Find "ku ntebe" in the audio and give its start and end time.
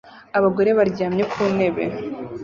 1.31-1.85